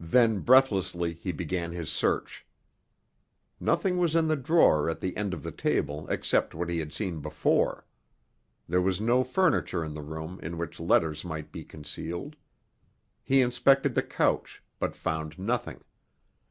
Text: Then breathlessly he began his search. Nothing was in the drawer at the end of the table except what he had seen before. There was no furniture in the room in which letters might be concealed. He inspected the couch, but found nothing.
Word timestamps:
Then 0.00 0.40
breathlessly 0.40 1.14
he 1.14 1.32
began 1.32 1.72
his 1.72 1.90
search. 1.90 2.44
Nothing 3.58 3.96
was 3.96 4.14
in 4.14 4.28
the 4.28 4.36
drawer 4.36 4.90
at 4.90 5.00
the 5.00 5.16
end 5.16 5.32
of 5.32 5.42
the 5.42 5.50
table 5.52 6.06
except 6.10 6.54
what 6.54 6.68
he 6.68 6.78
had 6.80 6.92
seen 6.92 7.20
before. 7.20 7.86
There 8.68 8.82
was 8.82 9.00
no 9.00 9.24
furniture 9.24 9.82
in 9.82 9.94
the 9.94 10.02
room 10.02 10.38
in 10.42 10.58
which 10.58 10.80
letters 10.80 11.24
might 11.24 11.50
be 11.50 11.64
concealed. 11.64 12.36
He 13.22 13.40
inspected 13.40 13.94
the 13.94 14.02
couch, 14.02 14.62
but 14.78 14.94
found 14.94 15.38
nothing. 15.38 15.80